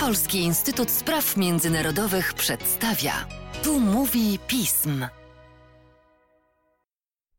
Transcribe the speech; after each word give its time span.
Polski 0.00 0.38
Instytut 0.38 0.90
Spraw 0.90 1.36
Międzynarodowych 1.36 2.34
przedstawia. 2.34 3.12
Tu 3.64 3.80
mówi 3.80 4.38
pism. 4.46 5.06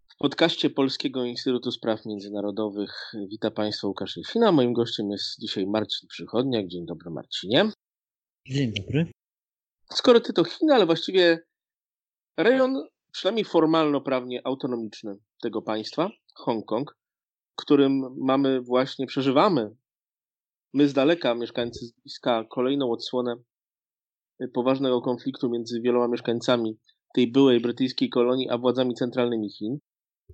W 0.09 0.17
podcaście 0.17 0.69
Polskiego 0.69 1.23
Instytutu 1.23 1.71
Spraw 1.71 2.05
Międzynarodowych 2.05 3.11
wita 3.27 3.51
Państwa 3.51 3.87
Łukasz 3.87 4.17
Jesina. 4.17 4.51
Moim 4.51 4.73
gościem 4.73 5.11
jest 5.11 5.39
dzisiaj 5.39 5.67
Marcin 5.67 6.09
Przychodniak. 6.09 6.67
Dzień 6.67 6.85
dobry 6.85 7.11
Marcinie. 7.11 7.69
Dzień 8.47 8.73
dobry. 8.73 9.11
Skoro 9.91 10.19
ty 10.19 10.33
to 10.33 10.43
Chiny, 10.43 10.73
ale 10.73 10.85
właściwie 10.85 11.39
rejon 12.37 12.83
przynajmniej 13.11 13.45
formalno-prawnie 13.45 14.41
autonomiczny 14.43 15.17
tego 15.41 15.61
państwa, 15.61 16.09
Hongkong, 16.35 16.97
którym 17.55 18.15
mamy 18.17 18.61
właśnie, 18.61 19.07
przeżywamy 19.07 19.75
my 20.73 20.87
z 20.87 20.93
daleka, 20.93 21.35
mieszkańcy 21.35 21.85
z 21.85 21.91
bliska, 21.91 22.45
kolejną 22.49 22.91
odsłonę 22.91 23.35
poważnego 24.53 25.01
konfliktu 25.01 25.49
między 25.49 25.81
wieloma 25.81 26.07
mieszkańcami 26.07 26.79
tej 27.13 27.31
byłej 27.31 27.59
brytyjskiej 27.59 28.09
kolonii, 28.09 28.49
a 28.49 28.57
władzami 28.57 28.93
centralnymi 28.93 29.49
Chin. 29.51 29.77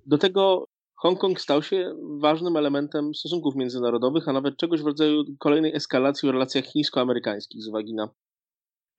Do 0.06 0.18
tego 0.18 0.64
Hongkong 0.94 1.40
stał 1.40 1.62
się 1.62 1.96
ważnym 2.20 2.56
elementem 2.56 3.14
stosunków 3.14 3.56
międzynarodowych, 3.56 4.28
a 4.28 4.32
nawet 4.32 4.56
czegoś 4.56 4.82
w 4.82 4.86
rodzaju 4.86 5.24
kolejnej 5.38 5.76
eskalacji 5.76 6.28
w 6.28 6.32
relacjach 6.32 6.64
chińsko-amerykańskich 6.64 7.62
z 7.62 7.68
uwagi 7.68 7.94
na 7.94 8.08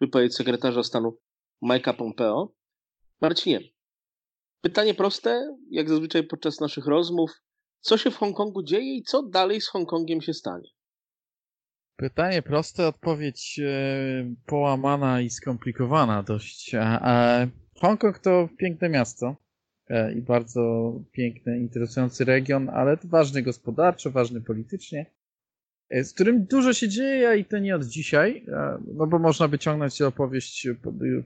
wypowiedź 0.01 0.35
sekretarza 0.35 0.83
stanu 0.83 1.17
Mike'a 1.63 1.93
Pompeo. 1.93 2.53
Marcinie, 3.21 3.59
pytanie 4.61 4.93
proste, 4.93 5.57
jak 5.69 5.89
zazwyczaj 5.89 6.23
podczas 6.23 6.59
naszych 6.59 6.85
rozmów. 6.85 7.31
Co 7.79 7.97
się 7.97 8.11
w 8.11 8.17
Hongkongu 8.17 8.63
dzieje 8.63 8.97
i 8.97 9.03
co 9.03 9.23
dalej 9.23 9.61
z 9.61 9.69
Hongkongiem 9.69 10.21
się 10.21 10.33
stanie? 10.33 10.69
Pytanie 12.01 12.41
proste, 12.41 12.87
odpowiedź 12.87 13.59
e, 13.59 14.35
połamana 14.45 15.21
i 15.21 15.29
skomplikowana 15.29 16.23
dość. 16.23 16.75
E, 16.75 17.47
Hongkong 17.81 18.19
to 18.19 18.49
piękne 18.57 18.89
miasto 18.89 19.35
e, 19.89 20.13
i 20.13 20.21
bardzo 20.21 20.93
piękny, 21.11 21.59
interesujący 21.59 22.25
region, 22.25 22.69
ale 22.69 22.97
ważny 23.03 23.41
gospodarczo, 23.41 24.11
ważny 24.11 24.41
politycznie, 24.41 25.05
e, 25.89 26.03
z 26.03 26.13
którym 26.13 26.45
dużo 26.45 26.73
się 26.73 26.89
dzieje 26.89 27.37
i 27.37 27.45
to 27.45 27.59
nie 27.59 27.75
od 27.75 27.85
dzisiaj, 27.85 28.45
no 28.93 29.07
bo 29.07 29.19
można 29.19 29.47
by 29.47 29.59
ciągnąć 29.59 30.01
opowieść 30.01 30.67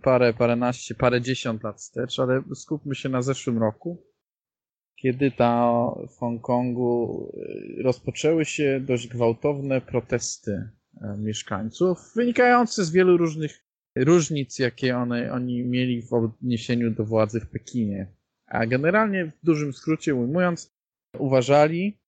parę, 0.02 0.34
paręnaście, 0.34 0.96
parę 0.96 1.22
dziesiąt 1.22 1.64
lat 1.64 1.78
wstecz, 1.78 2.20
ale 2.20 2.42
skupmy 2.56 2.96
się 2.96 3.10
na 3.10 3.22
zeszłym 3.22 3.58
roku 3.58 4.15
kiedy 4.96 5.32
ta 5.32 5.72
w 6.10 6.18
Hongkongu 6.18 7.32
y, 7.80 7.84
rozpoczęły 7.84 8.46
się 8.46 8.80
dość 8.80 9.08
gwałtowne 9.08 9.82
protesty 9.82 10.70
e, 11.02 11.18
mieszkańców, 11.18 11.98
wynikające 12.16 12.86
z 12.86 12.92
wielu 12.92 13.18
różnych 13.18 13.66
różnic, 13.98 14.60
jakie 14.60 14.98
one, 14.98 15.32
oni 15.32 15.64
mieli 15.64 16.02
w 16.02 16.14
odniesieniu 16.14 16.92
do 16.92 17.06
władzy 17.06 17.40
w 17.40 17.50
Pekinie. 17.50 18.08
A 18.48 18.66
generalnie, 18.66 19.26
w 19.26 19.46
dużym 19.46 19.74
skrócie 19.74 20.16
ujmując, 20.16 20.76
uważali, 21.20 22.00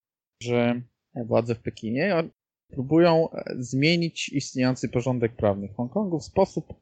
że 0.44 0.82
władze 1.16 1.56
w 1.56 1.60
Pekinie 1.60 2.30
próbują 2.72 3.32
e, 3.32 3.56
zmienić 3.60 4.30
istniejący 4.30 4.90
porządek 4.90 5.36
prawny 5.36 5.68
w 5.68 5.76
Hongkongu 5.76 6.20
w 6.20 6.24
sposób, 6.24 6.74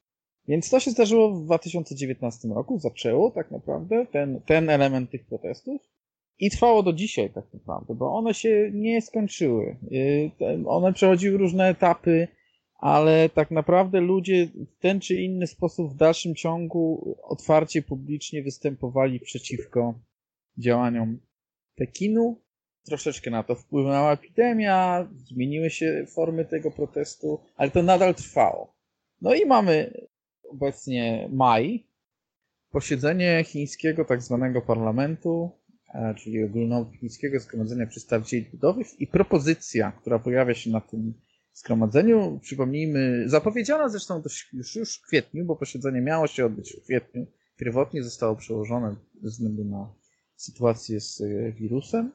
Więc 0.48 0.70
to 0.70 0.80
się 0.80 0.90
zdarzyło 0.90 1.30
w 1.30 1.44
2019 1.44 2.48
roku, 2.48 2.78
zaczęło 2.78 3.30
tak 3.30 3.50
naprawdę 3.50 4.06
ten, 4.06 4.40
ten 4.40 4.70
element 4.70 5.10
tych 5.10 5.26
protestów 5.26 5.82
i 6.38 6.50
trwało 6.50 6.82
do 6.82 6.92
dzisiaj 6.92 7.30
tak 7.30 7.44
naprawdę, 7.54 7.94
bo 7.94 8.14
one 8.14 8.34
się 8.34 8.70
nie 8.74 9.02
skończyły. 9.02 9.76
Y, 9.92 10.30
one 10.66 10.92
przechodziły 10.92 11.38
różne 11.38 11.68
etapy, 11.68 12.28
ale 12.74 13.28
tak 13.28 13.50
naprawdę 13.50 14.00
ludzie 14.00 14.46
w 14.46 14.78
ten 14.78 15.00
czy 15.00 15.14
inny 15.14 15.46
sposób 15.46 15.92
w 15.92 15.96
dalszym 15.96 16.34
ciągu 16.34 17.16
otwarcie 17.22 17.82
publicznie 17.82 18.42
występowali 18.42 19.20
przeciwko 19.20 19.94
działaniom 20.58 21.18
Pekinu. 21.74 22.40
Troszeczkę 22.84 23.30
na 23.30 23.42
to 23.42 23.54
wpłynęła 23.54 24.12
epidemia, 24.12 25.08
zmieniły 25.14 25.70
się 25.70 26.06
formy 26.14 26.44
tego 26.44 26.70
protestu, 26.70 27.40
ale 27.56 27.70
to 27.70 27.82
nadal 27.82 28.14
trwało. 28.14 28.74
No 29.20 29.34
i 29.34 29.46
mamy 29.46 29.94
obecnie 30.50 31.28
maj, 31.32 31.86
posiedzenie 32.70 33.44
chińskiego 33.44 34.04
tak 34.04 34.22
zwanego 34.22 34.62
parlamentu, 34.62 35.50
e, 35.94 36.14
czyli 36.14 36.44
ogólnochińskiego 36.44 37.40
zgromadzenia 37.40 37.86
przedstawicieli 37.86 38.46
ludowych 38.52 39.00
i 39.00 39.06
propozycja, 39.06 39.92
która 39.92 40.18
pojawia 40.18 40.54
się 40.54 40.70
na 40.70 40.80
tym 40.80 41.14
zgromadzeniu, 41.52 42.38
przypomnijmy, 42.42 43.28
zapowiedziana 43.28 43.88
zresztą 43.88 44.22
już, 44.52 44.76
już 44.76 44.98
w 44.98 45.06
kwietniu, 45.06 45.44
bo 45.44 45.56
posiedzenie 45.56 46.00
miało 46.00 46.26
się 46.26 46.46
odbyć 46.46 46.76
w 46.76 46.84
kwietniu, 46.84 47.26
pierwotnie 47.56 48.02
zostało 48.02 48.36
przełożone 48.36 48.96
ze 49.22 49.28
względu 49.30 49.64
na 49.64 49.94
sytuację 50.36 51.00
z 51.00 51.20
e, 51.20 51.52
wirusem. 51.52 52.12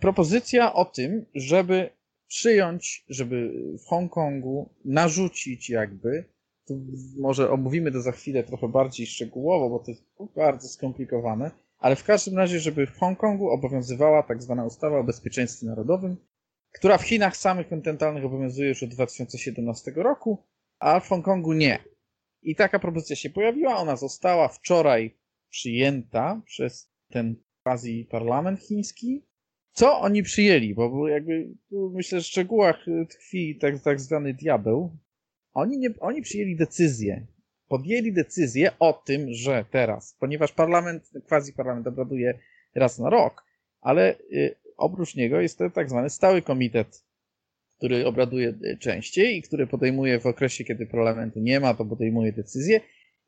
Propozycja 0.00 0.72
o 0.72 0.84
tym, 0.84 1.26
żeby 1.34 1.90
przyjąć, 2.28 3.04
żeby 3.08 3.52
w 3.84 3.86
Hongkongu 3.86 4.74
narzucić 4.84 5.70
jakby 5.70 6.24
to 6.64 6.74
może 7.18 7.50
omówimy 7.50 7.92
to 7.92 8.02
za 8.02 8.12
chwilę 8.12 8.44
trochę 8.44 8.68
bardziej 8.68 9.06
szczegółowo, 9.06 9.70
bo 9.70 9.78
to 9.78 9.90
jest 9.90 10.04
bardzo 10.36 10.68
skomplikowane, 10.68 11.50
ale 11.78 11.96
w 11.96 12.04
każdym 12.04 12.36
razie, 12.38 12.60
żeby 12.60 12.86
w 12.86 12.98
Hongkongu 12.98 13.50
obowiązywała 13.50 14.22
tak 14.22 14.42
zwana 14.42 14.64
ustawa 14.64 14.98
o 14.98 15.04
bezpieczeństwie 15.04 15.66
narodowym, 15.66 16.16
która 16.72 16.98
w 16.98 17.02
Chinach 17.02 17.36
samych 17.36 17.68
kontynentalnych 17.68 18.24
obowiązuje 18.24 18.68
już 18.68 18.82
od 18.82 18.90
2017 18.90 19.92
roku, 19.96 20.38
a 20.78 21.00
w 21.00 21.08
Hongkongu 21.08 21.52
nie. 21.52 21.84
I 22.42 22.56
taka 22.56 22.78
propozycja 22.78 23.16
się 23.16 23.30
pojawiła, 23.30 23.76
ona 23.76 23.96
została 23.96 24.48
wczoraj 24.48 25.18
przyjęta 25.50 26.42
przez 26.46 26.90
ten 27.10 27.36
quasi 27.62 28.08
parlament 28.10 28.60
chiński. 28.60 29.26
Co 29.72 30.00
oni 30.00 30.22
przyjęli? 30.22 30.74
Bo 30.74 31.08
jakby 31.08 31.48
myślę, 31.70 32.20
że 32.20 32.24
w 32.24 32.26
szczegółach 32.26 32.86
tkwi 33.10 33.58
tak, 33.58 33.82
tak 33.82 34.00
zwany 34.00 34.34
diabeł, 34.34 34.96
oni, 35.52 35.78
nie, 35.78 35.90
oni 36.00 36.22
przyjęli 36.22 36.56
decyzję, 36.56 37.26
podjęli 37.68 38.12
decyzję 38.12 38.70
o 38.78 38.92
tym, 38.92 39.26
że 39.30 39.64
teraz, 39.70 40.16
ponieważ 40.20 40.52
parlament, 40.52 41.10
quasi 41.28 41.52
parlament 41.52 41.86
obraduje 41.86 42.38
raz 42.74 42.98
na 42.98 43.10
rok, 43.10 43.44
ale 43.80 44.18
y, 44.32 44.56
oprócz 44.76 45.16
niego 45.16 45.40
jest 45.40 45.58
to 45.58 45.70
tak 45.70 45.90
zwany 45.90 46.10
stały 46.10 46.42
komitet, 46.42 47.04
który 47.76 48.06
obraduje 48.06 48.48
y, 48.48 48.78
częściej 48.78 49.36
i 49.36 49.42
który 49.42 49.66
podejmuje 49.66 50.20
w 50.20 50.26
okresie, 50.26 50.64
kiedy 50.64 50.86
parlamentu 50.86 51.40
nie 51.40 51.60
ma, 51.60 51.74
to 51.74 51.84
podejmuje 51.84 52.32
decyzje. 52.32 52.80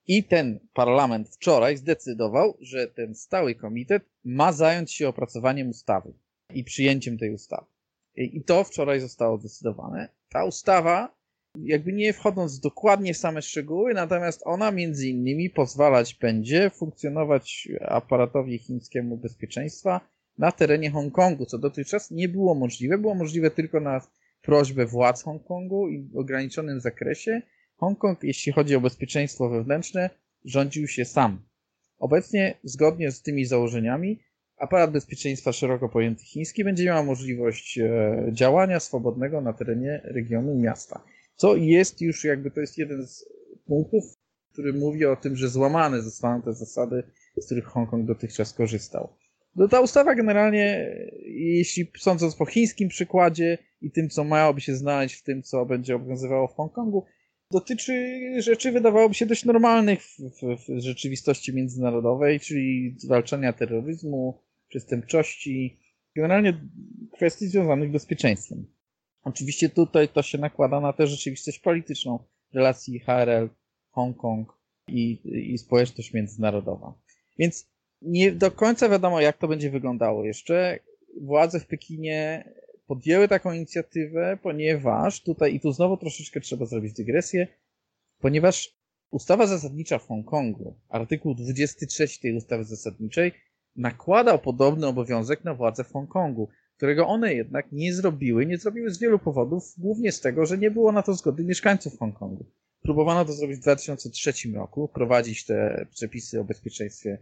I 0.06 0.24
ten 0.24 0.60
parlament 0.74 1.28
wczoraj 1.28 1.76
zdecydował, 1.76 2.56
że 2.60 2.88
ten 2.88 3.14
stały 3.14 3.54
komitet 3.54 4.02
ma 4.24 4.52
zająć 4.52 4.94
się 4.94 5.08
opracowaniem 5.08 5.68
ustawy 5.68 6.12
i 6.54 6.64
przyjęciem 6.64 7.18
tej 7.18 7.34
ustawy. 7.34 7.66
I 8.16 8.44
to 8.44 8.64
wczoraj 8.64 9.00
zostało 9.00 9.38
zdecydowane. 9.38 10.08
Ta 10.28 10.44
ustawa 10.44 11.14
jakby 11.62 11.92
nie 11.92 12.12
wchodząc 12.12 12.60
dokładnie 12.60 13.14
w 13.14 13.16
same 13.16 13.42
szczegóły, 13.42 13.94
natomiast 13.94 14.42
ona 14.44 14.72
między 14.72 15.08
innymi 15.08 15.50
pozwalać 15.50 16.14
będzie 16.14 16.70
funkcjonować 16.70 17.68
aparatowi 17.80 18.58
chińskiemu 18.58 19.16
bezpieczeństwa 19.16 20.00
na 20.38 20.52
terenie 20.52 20.90
Hongkongu, 20.90 21.46
co 21.46 21.58
dotychczas 21.58 22.10
nie 22.10 22.28
było 22.28 22.54
możliwe. 22.54 22.98
Było 22.98 23.14
możliwe 23.14 23.50
tylko 23.50 23.80
na 23.80 24.00
prośbę 24.42 24.86
władz 24.86 25.22
Hongkongu 25.22 25.88
i 25.88 26.02
w 26.02 26.16
ograniczonym 26.16 26.80
zakresie. 26.80 27.42
Hongkong, 27.76 28.22
jeśli 28.22 28.52
chodzi 28.52 28.76
o 28.76 28.80
bezpieczeństwo 28.80 29.48
wewnętrzne, 29.48 30.10
rządził 30.44 30.88
się 30.88 31.04
sam. 31.04 31.42
Obecnie, 31.98 32.54
zgodnie 32.64 33.10
z 33.10 33.22
tymi 33.22 33.44
założeniami, 33.44 34.20
aparat 34.56 34.92
bezpieczeństwa 34.92 35.52
szeroko 35.52 35.88
pojęty 35.88 36.24
chiński 36.24 36.64
będzie 36.64 36.84
miał 36.84 37.04
możliwość 37.04 37.78
e, 37.78 38.28
działania 38.32 38.80
swobodnego 38.80 39.40
na 39.40 39.52
terenie 39.52 40.00
regionu 40.04 40.54
miasta. 40.54 41.04
Co 41.36 41.56
jest 41.56 42.00
już 42.00 42.24
jakby, 42.24 42.50
to 42.50 42.60
jest 42.60 42.78
jeden 42.78 43.06
z 43.06 43.24
punktów, 43.66 44.04
który 44.52 44.72
mówi 44.72 45.06
o 45.06 45.16
tym, 45.16 45.36
że 45.36 45.48
złamane 45.48 46.02
zostaną 46.02 46.42
te 46.42 46.52
zasady, 46.52 47.02
z 47.36 47.46
których 47.46 47.64
Hongkong 47.64 48.06
dotychczas 48.06 48.52
korzystał. 48.52 49.08
No 49.56 49.68
ta 49.68 49.80
ustawa 49.80 50.14
generalnie, 50.14 50.96
jeśli 51.26 51.90
sądząc 51.98 52.36
po 52.36 52.46
chińskim 52.46 52.88
przykładzie 52.88 53.58
i 53.80 53.90
tym, 53.90 54.08
co 54.08 54.24
miałoby 54.24 54.60
się 54.60 54.74
znaleźć 54.74 55.14
w 55.14 55.22
tym, 55.22 55.42
co 55.42 55.66
będzie 55.66 55.96
obowiązywało 55.96 56.48
w 56.48 56.54
Hongkongu, 56.54 57.04
dotyczy 57.54 58.18
rzeczy, 58.38 58.72
wydawałoby 58.72 59.14
się, 59.14 59.26
dość 59.26 59.44
normalnych 59.44 60.02
w, 60.02 60.18
w, 60.18 60.56
w 60.68 60.80
rzeczywistości 60.80 61.54
międzynarodowej, 61.54 62.40
czyli 62.40 62.94
zwalczania 62.98 63.52
terroryzmu, 63.52 64.42
przestępczości, 64.68 65.80
generalnie 66.16 66.68
kwestii 67.12 67.46
związanych 67.46 67.88
z 67.88 67.92
bezpieczeństwem. 67.92 68.66
Oczywiście 69.22 69.68
tutaj 69.68 70.08
to 70.08 70.22
się 70.22 70.38
nakłada 70.38 70.80
na 70.80 70.92
tę 70.92 71.06
rzeczywistość 71.06 71.58
polityczną 71.58 72.18
relacji 72.54 72.98
HRL, 72.98 73.50
Hongkong 73.90 74.58
i, 74.88 75.20
i 75.52 75.58
społeczność 75.58 76.12
międzynarodowa. 76.12 76.94
Więc 77.38 77.70
nie 78.02 78.32
do 78.32 78.50
końca 78.50 78.88
wiadomo, 78.88 79.20
jak 79.20 79.38
to 79.38 79.48
będzie 79.48 79.70
wyglądało 79.70 80.24
jeszcze. 80.24 80.78
Władze 81.20 81.60
w 81.60 81.66
Pekinie 81.66 82.48
podjęły 82.86 83.28
taką 83.28 83.52
inicjatywę, 83.52 84.38
ponieważ 84.42 85.22
tutaj, 85.22 85.54
i 85.54 85.60
tu 85.60 85.72
znowu 85.72 85.96
troszeczkę 85.96 86.40
trzeba 86.40 86.66
zrobić 86.66 86.92
dygresję, 86.92 87.46
ponieważ 88.18 88.76
ustawa 89.10 89.46
zasadnicza 89.46 89.98
w 89.98 90.06
Hongkongu, 90.06 90.80
artykuł 90.88 91.34
23 91.34 92.20
tej 92.20 92.36
ustawy 92.36 92.64
zasadniczej, 92.64 93.32
nakładał 93.76 94.38
podobny 94.38 94.86
obowiązek 94.86 95.44
na 95.44 95.54
władze 95.54 95.84
w 95.84 95.92
Hongkongu, 95.92 96.48
którego 96.76 97.06
one 97.06 97.34
jednak 97.34 97.72
nie 97.72 97.94
zrobiły. 97.94 98.46
Nie 98.46 98.58
zrobiły 98.58 98.90
z 98.90 98.98
wielu 98.98 99.18
powodów, 99.18 99.74
głównie 99.78 100.12
z 100.12 100.20
tego, 100.20 100.46
że 100.46 100.58
nie 100.58 100.70
było 100.70 100.92
na 100.92 101.02
to 101.02 101.14
zgody 101.14 101.44
mieszkańców 101.44 101.98
Hongkongu. 101.98 102.46
Próbowano 102.82 103.24
to 103.24 103.32
zrobić 103.32 103.58
w 103.58 103.62
2003 103.62 104.32
roku, 104.54 104.88
prowadzić 104.88 105.46
te 105.46 105.86
przepisy 105.90 106.40
o 106.40 106.44
bezpieczeństwie 106.44 107.18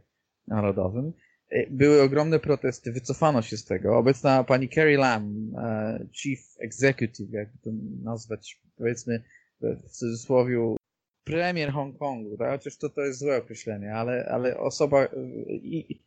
narodowym. 0.46 1.12
E, 1.52 1.70
były 1.70 2.02
ogromne 2.02 2.38
protesty, 2.38 2.92
wycofano 2.92 3.42
się 3.42 3.56
z 3.56 3.64
tego. 3.64 3.98
Obecna 3.98 4.44
pani 4.44 4.68
Carrie 4.68 4.98
Lam, 4.98 5.52
e, 5.58 6.06
Chief 6.12 6.40
Executive, 6.58 7.32
jakby 7.32 7.58
to 7.58 7.70
nazwać, 8.02 8.60
powiedzmy 8.76 9.22
w 9.60 9.90
cudzysłowie, 9.90 10.76
premier 11.24 11.70
Hongkongu, 11.72 12.36
tak? 12.36 12.50
chociaż 12.50 12.76
to, 12.76 12.88
to 12.88 13.00
jest 13.00 13.18
złe 13.18 13.36
określenie, 13.36 13.94
ale, 13.94 14.26
ale 14.26 14.58
osoba, 14.58 15.04
e, 15.04 15.08
i, 15.48 16.02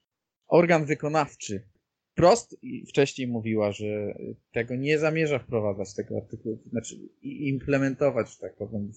organ 0.47 0.85
wykonawczy 0.85 1.63
Prost 2.15 2.57
wcześniej 2.87 3.27
mówiła, 3.27 3.71
że 3.71 4.17
tego 4.51 4.75
nie 4.75 4.99
zamierza 4.99 5.39
wprowadzać 5.39 5.93
tego 5.93 6.17
artykułu, 6.17 6.59
znaczy 6.69 6.95
implementować, 7.21 8.37
tak 8.37 8.55
powiem, 8.55 8.91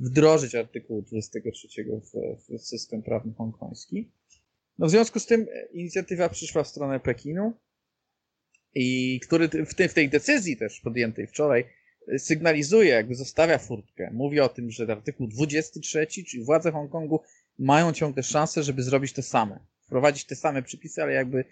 wdrożyć 0.00 0.54
artykułu 0.54 1.02
23 1.02 1.68
w, 1.84 2.12
w 2.58 2.60
system 2.60 3.02
prawny 3.02 3.32
hongkoński. 3.32 4.12
No 4.78 4.86
w 4.86 4.90
związku 4.90 5.20
z 5.20 5.26
tym 5.26 5.46
inicjatywa 5.72 6.28
przyszła 6.28 6.64
w 6.64 6.68
stronę 6.68 7.00
Pekinu 7.00 7.52
i 8.74 9.20
który 9.20 9.48
w, 9.48 9.74
tym, 9.74 9.88
w 9.88 9.94
tej 9.94 10.08
decyzji 10.08 10.56
też 10.56 10.80
podjętej 10.80 11.26
wczoraj 11.26 11.64
sygnalizuje, 12.18 12.90
jakby 12.90 13.14
zostawia 13.14 13.58
furtkę. 13.58 14.10
Mówi 14.12 14.40
o 14.40 14.48
tym, 14.48 14.70
że 14.70 14.92
artykuł 14.92 15.28
23, 15.28 16.06
czyli 16.06 16.44
władze 16.44 16.72
Hongkongu 16.72 17.20
mają 17.58 17.92
ciągle 17.92 18.22
szansę, 18.22 18.62
żeby 18.62 18.82
zrobić 18.82 19.12
to 19.12 19.22
same. 19.22 19.66
Wprowadzić 19.86 20.24
te 20.24 20.36
same 20.36 20.62
przepisy, 20.62 21.02
ale 21.02 21.12
jakby 21.12 21.44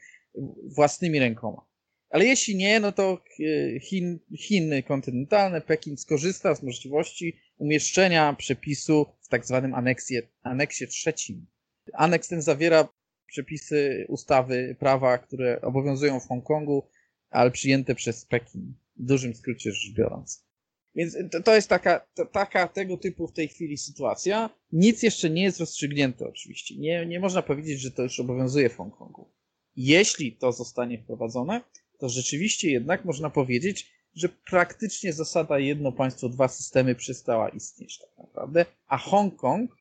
własnymi 0.74 1.18
rękoma. 1.18 1.66
Ale 2.10 2.24
jeśli 2.24 2.56
nie, 2.56 2.80
no 2.80 2.92
to 2.92 3.24
e, 3.40 3.80
Chin, 3.80 4.18
Chiny 4.36 4.82
kontynentalne, 4.82 5.60
Pekin 5.60 5.96
skorzysta 5.96 6.54
z 6.54 6.62
możliwości 6.62 7.40
umieszczenia 7.58 8.34
przepisu 8.38 9.06
w 9.20 9.28
tak 9.28 9.46
zwanym 9.46 9.74
aneksie, 9.74 10.22
aneksie 10.42 10.86
trzecim. 10.86 11.46
Aneks 11.92 12.28
ten 12.28 12.42
zawiera 12.42 12.88
przepisy 13.32 14.06
ustawy, 14.08 14.76
prawa, 14.78 15.18
które 15.18 15.60
obowiązują 15.60 16.20
w 16.20 16.28
Hongkongu, 16.28 16.82
ale 17.30 17.50
przyjęte 17.50 17.94
przez 17.94 18.24
Pekin. 18.26 18.74
W 18.96 19.04
dużym 19.04 19.34
skrócie 19.34 19.72
rzecz 19.72 19.94
biorąc. 19.94 20.46
Więc 20.94 21.16
to, 21.30 21.42
to 21.42 21.54
jest 21.54 21.68
taka, 21.68 22.06
to, 22.14 22.26
taka 22.26 22.68
tego 22.68 22.96
typu 22.96 23.26
w 23.26 23.32
tej 23.32 23.48
chwili 23.48 23.78
sytuacja. 23.78 24.50
Nic 24.72 25.02
jeszcze 25.02 25.30
nie 25.30 25.42
jest 25.42 25.60
rozstrzygnięte 25.60 26.28
oczywiście. 26.28 26.76
Nie, 26.76 27.06
nie 27.06 27.20
można 27.20 27.42
powiedzieć, 27.42 27.80
że 27.80 27.90
to 27.90 28.02
już 28.02 28.20
obowiązuje 28.20 28.68
w 28.68 28.76
Hongkongu. 28.76 29.30
Jeśli 29.76 30.36
to 30.36 30.52
zostanie 30.52 30.98
wprowadzone, 30.98 31.60
to 31.98 32.08
rzeczywiście 32.08 32.70
jednak 32.70 33.04
można 33.04 33.30
powiedzieć, 33.30 33.92
że 34.14 34.28
praktycznie 34.28 35.12
zasada 35.12 35.58
jedno 35.58 35.92
państwo, 35.92 36.28
dwa 36.28 36.48
systemy 36.48 36.94
przestała 36.94 37.48
istnieć 37.48 37.98
tak 37.98 38.18
naprawdę, 38.18 38.66
a 38.86 38.98
Hongkong, 38.98 39.76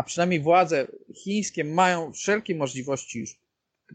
a 0.00 0.02
przynajmniej 0.02 0.40
władze 0.40 0.86
chińskie 1.14 1.64
mają 1.64 2.12
wszelkie 2.12 2.54
możliwości 2.54 3.20
już 3.20 3.40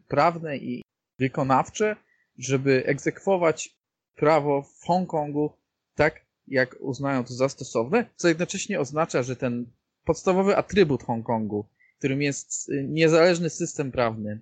prawne 0.08 0.58
i 0.58 0.82
wykonawcze, 1.20 1.96
żeby 2.38 2.84
egzekwować 2.86 3.78
prawo 4.16 4.62
w 4.62 4.86
Hongkongu 4.86 5.52
tak, 5.96 6.26
jak 6.48 6.76
uznają 6.80 7.24
to 7.24 7.34
za 7.34 7.50
stosowne, 7.50 8.10
co 8.16 8.28
jednocześnie 8.28 8.80
oznacza, 8.80 9.24
że 9.24 9.36
ten 9.36 9.66
podstawowy 10.04 10.58
atrybut 10.58 11.04
Hongkongu, 11.04 11.66
którym 11.98 12.22
jest 12.22 12.72
niezależny 12.84 13.50
system 13.50 13.92
prawny, 13.92 14.42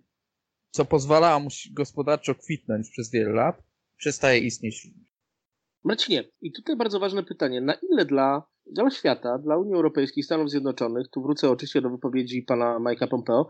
co 0.72 0.86
pozwalało 0.86 1.40
mu 1.40 1.50
gospodarczo 1.72 2.36
kwitnąć 2.36 2.90
przez 2.90 3.12
wiele 3.12 3.32
lat, 3.32 3.64
przestaje 3.98 4.40
istnieć. 4.40 4.88
Marcinie, 5.84 6.24
i 6.42 6.52
tutaj 6.52 6.76
bardzo 6.76 7.00
ważne 7.00 7.24
pytanie. 7.24 7.62
Na 7.62 7.74
ile 7.74 8.06
dla, 8.06 8.53
dla 8.66 8.90
świata, 8.90 9.38
dla 9.38 9.58
Unii 9.58 9.74
Europejskiej, 9.74 10.24
Stanów 10.24 10.50
Zjednoczonych, 10.50 11.08
tu 11.12 11.22
wrócę 11.22 11.50
oczywiście 11.50 11.82
do 11.82 11.90
wypowiedzi 11.90 12.42
pana 12.42 12.80
Mike'a 12.80 13.08
Pompeo, 13.08 13.48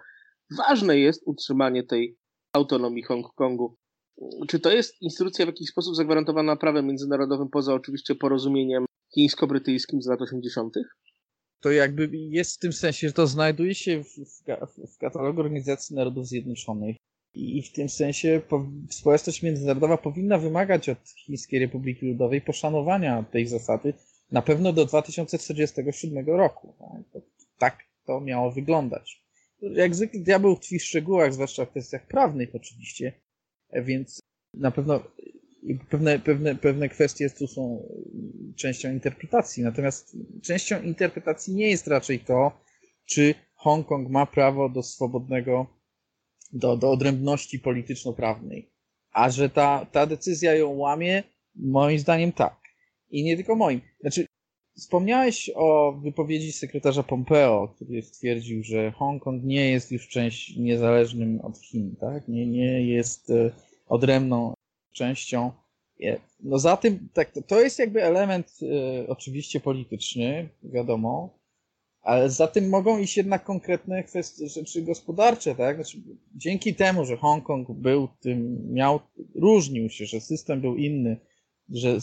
ważne 0.58 1.00
jest 1.00 1.24
utrzymanie 1.26 1.84
tej 1.84 2.18
autonomii 2.54 3.04
Hongkongu. 3.04 3.78
Czy 4.48 4.60
to 4.60 4.72
jest 4.72 5.02
instytucja 5.02 5.46
w 5.46 5.48
jakiś 5.48 5.70
sposób 5.70 5.96
zagwarantowana 5.96 6.56
prawem 6.56 6.88
międzynarodowym, 6.88 7.50
poza 7.50 7.74
oczywiście 7.74 8.16
porozumieniem 8.16 8.86
chińsko-brytyjskim 9.16 10.02
z 10.02 10.08
lat 10.08 10.22
80.? 10.22 10.74
To 11.60 11.72
jakby 11.72 12.10
jest 12.14 12.56
w 12.56 12.60
tym 12.60 12.74
sensie, 12.74 13.08
że 13.08 13.14
to 13.14 13.28
znajduje 13.28 13.76
się 13.76 14.04
w, 14.04 14.08
w, 14.08 14.96
w 14.96 14.98
katalogu 14.98 15.42
Organizacji 15.42 15.96
Narodów 15.96 16.28
Zjednoczonych 16.28 16.96
i 17.34 17.62
w 17.62 17.72
tym 17.72 17.90
sensie 17.90 18.42
społeczność 18.90 19.44
międzynarodowa 19.44 19.98
powinna 19.98 20.38
wymagać 20.38 20.90
od 20.90 20.98
Chińskiej 21.26 21.60
Republiki 21.60 22.06
Ludowej 22.06 22.42
poszanowania 22.42 23.24
tej 23.24 23.48
zasady 23.48 23.94
na 24.34 24.42
pewno 24.42 24.74
do 24.74 24.86
2047 24.86 26.26
roku. 26.26 26.76
Tak? 26.80 27.24
tak 27.58 27.78
to 28.06 28.22
miało 28.22 28.52
wyglądać. 28.52 29.24
Jak 29.62 29.96
zwykle 29.96 30.20
diabeł 30.20 30.56
tkwi 30.56 30.80
w 30.80 30.84
szczegółach, 30.84 31.34
zwłaszcza 31.34 31.66
w 31.66 31.70
kwestiach 31.70 32.08
prawnych 32.08 32.56
oczywiście, 32.56 33.14
więc 33.74 34.20
na 34.54 34.72
pewno 34.72 35.04
pewne, 35.90 36.20
pewne, 36.20 36.56
pewne 36.56 36.90
kwestie 36.90 37.30
tu 37.30 37.48
są 37.48 37.88
częścią 38.56 38.92
interpretacji. 38.92 39.64
Natomiast 39.64 40.18
częścią 40.44 40.82
interpretacji 40.82 41.56
nie 41.56 41.70
jest 41.70 41.88
raczej 41.88 42.20
to, 42.20 42.52
czy 43.06 43.36
Hongkong 43.54 44.10
ma 44.10 44.26
prawo 44.26 44.70
do 44.70 44.84
swobodnego 44.84 45.68
do, 46.52 46.78
do 46.78 46.92
odrębności 46.92 47.60
polityczno-prawnej. 47.60 48.72
A 49.12 49.30
że 49.30 49.50
ta, 49.50 49.86
ta 49.92 50.06
decyzja 50.06 50.56
ją 50.56 50.70
łamie, 50.70 51.24
moim 51.56 52.00
zdaniem 52.00 52.32
tak. 52.32 52.63
I 53.14 53.24
nie 53.24 53.36
tylko 53.36 53.56
moim. 53.56 53.82
Znaczy, 54.02 54.26
wspomniałeś 54.78 55.52
o 55.56 55.92
wypowiedzi 55.92 56.52
sekretarza 56.52 57.04
Pompeo, 57.04 57.68
który 57.68 58.02
stwierdził, 58.02 58.64
że 58.64 58.92
Hongkong 58.92 59.44
nie 59.44 59.70
jest 59.70 59.92
już 59.92 60.08
część 60.08 60.58
niezależnym 60.58 61.42
od 61.42 61.58
Chin, 61.58 61.96
tak? 61.96 62.28
Nie, 62.28 62.48
nie 62.48 62.88
jest 62.88 63.30
e, 63.30 63.52
odrębną 63.88 64.54
częścią. 64.92 65.52
No 66.44 66.60
za 66.60 66.78
tym, 66.78 67.10
tak, 67.14 67.32
to 67.48 67.62
jest 67.62 67.80
jakby 67.80 68.04
element 68.04 68.60
e, 68.62 69.08
oczywiście 69.08 69.60
polityczny, 69.60 70.50
wiadomo, 70.64 71.40
ale 72.02 72.30
za 72.30 72.48
tym 72.48 72.70
mogą 72.70 73.00
iść 73.00 73.18
jednak 73.18 73.44
konkretne 73.44 74.04
kwestie, 74.04 74.48
rzeczy 74.48 74.82
gospodarcze, 74.82 75.56
tak? 75.56 75.76
Znaczy, 75.76 75.98
dzięki 76.36 76.76
temu, 76.76 77.06
że 77.06 77.18
Hongkong 77.18 77.72
był 77.72 78.08
tym, 78.20 78.68
miał, 78.74 79.00
różnił 79.36 79.90
się, 79.90 80.06
że 80.06 80.22
system 80.22 80.62
był 80.62 80.76
inny, 80.76 81.18
że 81.70 81.98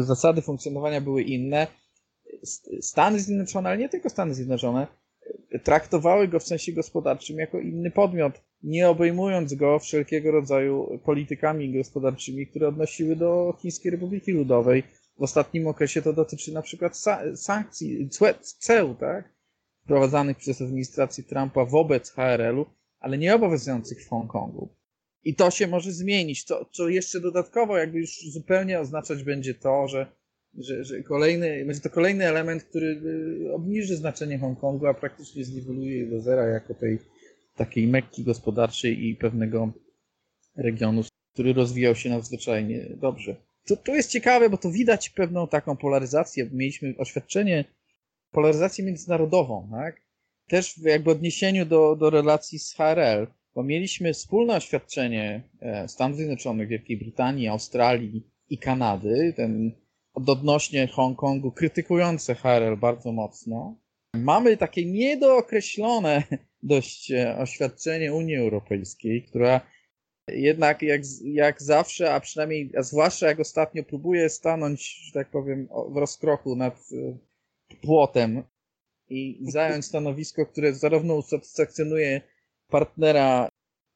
zasady 0.00 0.42
funkcjonowania 0.42 1.00
były 1.00 1.22
inne, 1.22 1.66
Stany 2.80 3.20
Zjednoczone, 3.20 3.68
ale 3.68 3.78
nie 3.78 3.88
tylko 3.88 4.08
Stany 4.08 4.34
Zjednoczone, 4.34 4.86
traktowały 5.62 6.28
go 6.28 6.38
w 6.38 6.46
sensie 6.46 6.72
gospodarczym 6.72 7.38
jako 7.38 7.60
inny 7.60 7.90
podmiot, 7.90 8.32
nie 8.62 8.88
obejmując 8.88 9.54
go 9.54 9.78
wszelkiego 9.78 10.30
rodzaju 10.30 11.00
politykami 11.04 11.72
gospodarczymi, 11.72 12.46
które 12.46 12.68
odnosiły 12.68 13.16
do 13.16 13.54
Chińskiej 13.62 13.92
Republiki 13.92 14.32
Ludowej, 14.32 14.82
w 15.18 15.22
ostatnim 15.22 15.66
okresie 15.66 16.02
to 16.02 16.12
dotyczy 16.12 16.52
na 16.52 16.62
przykład 16.62 16.98
sankcji, 17.34 18.08
ceł, 18.58 18.94
tak? 18.94 19.34
Wprowadzanych 19.84 20.36
przez 20.36 20.62
administrację 20.62 21.24
Trumpa 21.24 21.64
wobec 21.64 22.10
HRL-u, 22.10 22.66
ale 23.00 23.18
nie 23.18 23.34
obowiązujących 23.34 24.04
w 24.04 24.08
Hongkongu. 24.08 24.68
I 25.24 25.34
to 25.34 25.50
się 25.50 25.66
może 25.66 25.92
zmienić, 25.92 26.44
co, 26.44 26.64
co 26.72 26.88
jeszcze 26.88 27.20
dodatkowo 27.20 27.78
jakby 27.78 27.98
już 27.98 28.20
zupełnie 28.32 28.80
oznaczać 28.80 29.22
będzie 29.22 29.54
to, 29.54 29.88
że, 29.88 30.06
że, 30.58 30.84
że 30.84 31.02
kolejny, 31.02 31.64
będzie 31.64 31.80
to 31.80 31.90
kolejny 31.90 32.26
element, 32.26 32.64
który 32.64 32.86
y, 33.46 33.52
obniży 33.54 33.96
znaczenie 33.96 34.38
Hongkongu, 34.38 34.86
a 34.86 34.94
praktycznie 34.94 35.44
zniweluje 35.44 35.98
je 35.98 36.06
do 36.06 36.20
zera 36.20 36.46
jako 36.46 36.74
tej 36.74 36.98
takiej 37.56 37.86
mekki 37.86 38.24
gospodarczej 38.24 39.06
i 39.06 39.16
pewnego 39.16 39.72
regionu, 40.56 41.02
który 41.32 41.52
rozwijał 41.52 41.94
się 41.94 42.10
nadzwyczajnie 42.10 42.86
dobrze. 42.96 43.36
To, 43.66 43.76
to 43.76 43.94
jest 43.94 44.10
ciekawe, 44.10 44.50
bo 44.50 44.56
to 44.56 44.70
widać 44.70 45.10
pewną 45.10 45.48
taką 45.48 45.76
polaryzację. 45.76 46.50
Mieliśmy 46.52 46.94
oświadczenie, 46.98 47.64
polaryzację 48.30 48.84
międzynarodową, 48.84 49.68
tak? 49.70 50.00
Też 50.48 50.78
jakby 50.78 51.10
odniesieniu 51.10 51.66
do, 51.66 51.96
do 51.96 52.10
relacji 52.10 52.58
z 52.58 52.74
HRL, 52.74 53.26
bo 53.54 53.62
mieliśmy 53.62 54.12
wspólne 54.12 54.56
oświadczenie 54.56 55.42
e, 55.60 55.88
Stanów 55.88 56.16
Zjednoczonych, 56.16 56.68
Wielkiej 56.68 56.96
Brytanii, 56.96 57.48
Australii 57.48 58.26
i 58.50 58.58
Kanady, 58.58 59.32
ten 59.36 59.72
odnośnie 60.14 60.86
Hongkongu, 60.86 61.52
krytykujące 61.52 62.34
HRL 62.34 62.76
bardzo 62.76 63.12
mocno. 63.12 63.76
Mamy 64.14 64.56
takie 64.56 64.86
niedookreślone 64.86 66.22
dość 66.62 67.10
e, 67.10 67.38
oświadczenie 67.38 68.14
Unii 68.14 68.36
Europejskiej, 68.36 69.22
która 69.22 69.60
jednak 70.28 70.82
jak, 70.82 71.02
jak 71.24 71.62
zawsze, 71.62 72.14
a 72.14 72.20
przynajmniej, 72.20 72.72
a 72.78 72.82
zwłaszcza 72.82 73.26
jak 73.26 73.40
ostatnio 73.40 73.84
próbuje 73.84 74.28
stanąć, 74.28 74.96
że 75.06 75.12
tak 75.12 75.30
powiem, 75.30 75.68
w 75.88 75.96
rozkroku 75.96 76.56
nad 76.56 76.74
e, 76.74 77.18
płotem 77.82 78.42
i 79.08 79.38
zająć 79.42 79.84
stanowisko, 79.84 80.46
które 80.46 80.74
zarówno 80.74 81.14
usatysfakcjonuje 81.14 82.20
partnera 82.70 83.48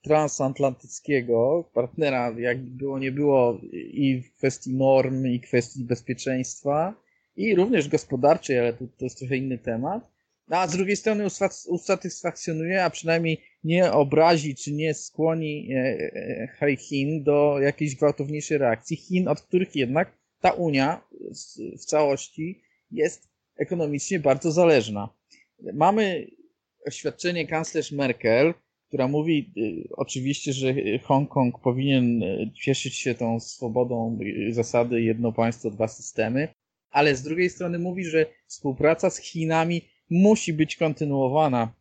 transatlantyckiego, 0.03 1.71
partnera, 1.75 2.35
jak 2.39 2.61
było 2.61 2.99
nie 2.99 3.13
było, 3.13 3.61
i 3.73 4.23
w 4.23 4.37
kwestii 4.37 4.75
norm, 4.75 5.27
i 5.27 5.41
kwestii 5.41 5.85
bezpieczeństwa, 5.85 6.95
i 7.37 7.55
również 7.55 7.89
gospodarczej, 7.89 8.59
ale 8.59 8.73
to, 8.73 8.85
to 8.99 9.05
jest 9.05 9.19
trochę 9.19 9.37
inny 9.37 9.59
temat. 9.59 10.11
No, 10.49 10.57
a 10.57 10.67
z 10.67 10.73
drugiej 10.73 10.97
strony 10.97 11.27
usatysfakcjonuje, 11.67 12.85
a 12.85 12.91
przynajmniej 12.91 13.41
nie 13.65 13.93
obrazi, 13.93 14.55
czy 14.55 14.73
nie 14.73 14.95
skłoni 14.95 15.73
e, 15.73 15.79
e, 16.63 16.77
Chin 16.77 17.23
do 17.23 17.61
jakiejś 17.61 17.97
gwałtowniejszej 17.97 18.59
reakcji. 18.59 18.97
Chin, 18.97 19.29
od 19.29 19.41
których 19.41 19.77
jednak 19.77 20.13
ta 20.41 20.51
Unia 20.51 21.09
w 21.79 21.85
całości 21.85 22.63
jest 22.91 23.29
ekonomicznie 23.57 24.21
bardzo 24.21 24.53
zależna. 24.53 25.09
Mamy 25.75 26.27
oświadczenie 26.87 27.47
kanclerz 27.47 27.93
Merkel, 27.93 28.55
która 28.89 29.09
mówi 29.09 29.53
y, 29.57 29.89
oczywiście, 29.97 30.53
że 30.53 30.75
Hongkong 31.03 31.61
powinien 31.61 32.23
y, 32.23 32.51
cieszyć 32.63 32.95
się 32.97 33.15
tą 33.15 33.41
swobodą 33.41 34.19
zasady 34.51 35.03
jedno 35.03 35.33
państwo, 35.33 35.71
dwa 35.71 35.89
systemy, 35.89 36.49
ale 36.91 37.17
z 37.17 37.23
drugiej 37.23 37.51
strony 37.51 37.79
mówi, 37.79 38.05
że 38.05 38.27
współpraca 38.47 39.11
z 39.11 39.19
Chinami 39.19 39.83
musi 40.11 40.53
być 40.53 40.77
kontynuowana. 40.77 41.75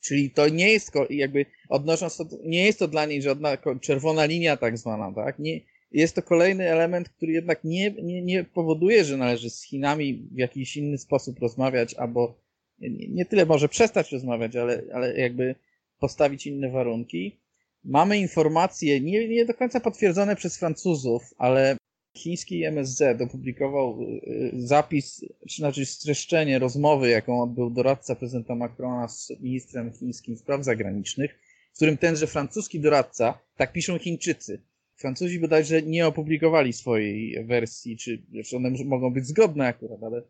Czyli 0.00 0.30
to 0.30 0.48
nie 0.48 0.72
jest 0.72 0.92
jakby 1.10 1.46
odnosząc 1.68 2.16
to, 2.16 2.24
nie 2.44 2.64
jest 2.66 2.78
to 2.78 2.88
dla 2.88 3.06
niej 3.06 3.22
żadna 3.22 3.56
czerwona 3.80 4.24
linia 4.24 4.56
tak 4.56 4.78
zwana, 4.78 5.12
tak? 5.14 5.38
Nie, 5.38 5.60
jest 5.92 6.14
to 6.14 6.22
kolejny 6.22 6.70
element, 6.70 7.08
który 7.08 7.32
jednak 7.32 7.64
nie, 7.64 7.90
nie, 7.90 8.22
nie 8.22 8.44
powoduje, 8.44 9.04
że 9.04 9.16
należy 9.16 9.50
z 9.50 9.62
Chinami 9.62 10.28
w 10.32 10.38
jakiś 10.38 10.76
inny 10.76 10.98
sposób 10.98 11.38
rozmawiać, 11.38 11.94
albo 11.94 12.40
nie, 12.80 13.08
nie 13.08 13.24
tyle 13.24 13.46
może 13.46 13.68
przestać 13.68 14.12
rozmawiać, 14.12 14.56
ale, 14.56 14.82
ale 14.92 15.16
jakby 15.16 15.54
postawić 15.98 16.46
inne 16.46 16.70
warunki. 16.70 17.40
Mamy 17.84 18.18
informacje, 18.18 19.00
nie, 19.00 19.28
nie 19.28 19.44
do 19.44 19.54
końca 19.54 19.80
potwierdzone 19.80 20.36
przez 20.36 20.58
Francuzów, 20.58 21.22
ale 21.38 21.76
chiński 22.16 22.64
MSZ 22.64 23.20
opublikował 23.22 24.02
y, 24.02 24.06
y, 24.06 24.50
zapis, 24.54 25.24
czy 25.48 25.56
znaczy 25.56 25.86
streszczenie 25.86 26.58
rozmowy, 26.58 27.08
jaką 27.08 27.42
odbył 27.42 27.70
doradca 27.70 28.14
prezydenta 28.14 28.54
Macrona 28.54 29.08
z 29.08 29.32
ministrem 29.40 29.92
chińskim 29.92 30.36
spraw 30.36 30.64
zagranicznych, 30.64 31.38
w 31.72 31.76
którym 31.76 31.96
tenże 31.96 32.26
francuski 32.26 32.80
doradca, 32.80 33.38
tak 33.56 33.72
piszą 33.72 33.98
Chińczycy, 33.98 34.62
Francuzi 35.00 35.40
bodajże 35.40 35.82
nie 35.82 36.06
opublikowali 36.06 36.72
swojej 36.72 37.46
wersji, 37.46 37.96
czy, 37.96 38.22
czy 38.46 38.56
one 38.56 38.70
mogą 38.84 39.12
być 39.12 39.26
zgodne 39.26 39.66
akurat, 39.66 40.02
ale 40.02 40.22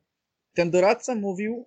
ten 0.54 0.70
doradca 0.70 1.14
mówił, 1.14 1.66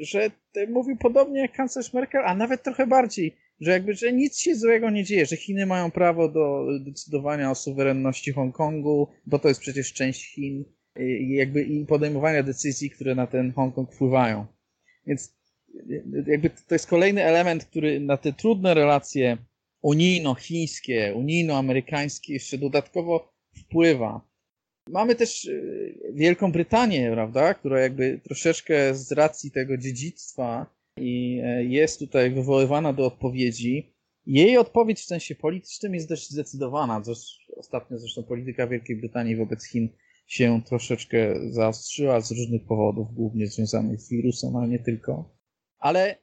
że 0.00 0.30
mówił 0.68 0.96
podobnie 0.96 1.40
jak 1.40 1.52
kanclerz 1.52 1.92
Merkel, 1.92 2.22
a 2.24 2.34
nawet 2.34 2.62
trochę 2.62 2.86
bardziej, 2.86 3.36
że 3.60 3.70
jakby, 3.70 3.94
że 3.94 4.12
nic 4.12 4.38
się 4.38 4.54
złego 4.54 4.90
nie 4.90 5.04
dzieje, 5.04 5.26
że 5.26 5.36
Chiny 5.36 5.66
mają 5.66 5.90
prawo 5.90 6.28
do 6.28 6.66
decydowania 6.80 7.50
o 7.50 7.54
suwerenności 7.54 8.32
Hongkongu, 8.32 9.08
bo 9.26 9.38
to 9.38 9.48
jest 9.48 9.60
przecież 9.60 9.92
część 9.92 10.34
Chin 10.34 10.64
i 11.00 11.34
jakby 11.34 11.62
i 11.62 11.86
podejmowania 11.86 12.42
decyzji, 12.42 12.90
które 12.90 13.14
na 13.14 13.26
ten 13.26 13.52
Hongkong 13.52 13.94
wpływają. 13.94 14.46
Więc 15.06 15.40
jakby 16.26 16.50
to 16.50 16.74
jest 16.74 16.86
kolejny 16.86 17.24
element, 17.24 17.64
który 17.64 18.00
na 18.00 18.16
te 18.16 18.32
trudne 18.32 18.74
relacje 18.74 19.36
unijno-chińskie, 19.82 21.14
unijno-amerykańskie 21.14 22.32
jeszcze 22.32 22.58
dodatkowo 22.58 23.32
wpływa. 23.56 24.29
Mamy 24.92 25.14
też 25.14 25.44
y, 25.44 25.94
Wielką 26.12 26.52
Brytanię, 26.52 27.10
prawda, 27.12 27.54
która 27.54 27.80
jakby 27.80 28.20
troszeczkę 28.24 28.94
z 28.94 29.12
racji 29.12 29.50
tego 29.50 29.76
dziedzictwa 29.76 30.66
i 30.96 31.40
e, 31.44 31.64
jest 31.64 31.98
tutaj 31.98 32.30
wywoływana 32.30 32.92
do 32.92 33.06
odpowiedzi. 33.06 33.94
Jej 34.26 34.56
odpowiedź 34.56 35.00
w 35.00 35.06
sensie 35.06 35.34
politycznym 35.34 35.94
jest 35.94 36.08
dość 36.08 36.30
zdecydowana. 36.30 37.02
Ostatnio 37.56 37.98
zresztą 37.98 38.22
polityka 38.22 38.66
Wielkiej 38.66 38.96
Brytanii 38.96 39.36
wobec 39.36 39.64
Chin 39.64 39.88
się 40.26 40.62
troszeczkę 40.66 41.34
zaostrzyła 41.50 42.20
z 42.20 42.30
różnych 42.30 42.64
powodów, 42.64 43.14
głównie 43.14 43.46
związanych 43.46 44.00
z 44.00 44.10
wirusem, 44.10 44.56
ale 44.56 44.68
nie 44.68 44.78
tylko. 44.78 45.36
Ale 45.78 46.16